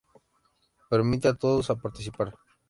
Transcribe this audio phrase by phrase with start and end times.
[0.89, 2.29] Permite a todos a participar.